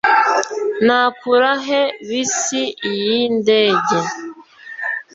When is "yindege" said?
3.03-3.99